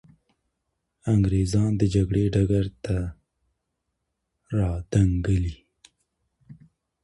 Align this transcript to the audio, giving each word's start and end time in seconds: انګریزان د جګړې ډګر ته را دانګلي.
انګریزان 1.13 1.71
د 1.77 1.81
جګړې 1.95 2.23
ډګر 2.33 2.65
ته 2.85 2.95
را 4.55 4.71
دانګلي. 4.91 5.55